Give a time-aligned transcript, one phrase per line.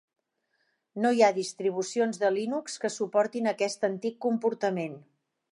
[1.03, 4.99] No hi ha distribucions de Linux que suportin aquest antic comportament.